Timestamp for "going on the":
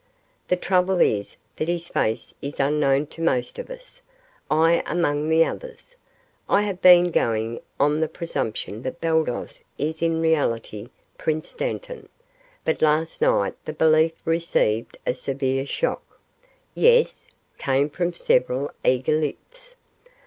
7.11-8.07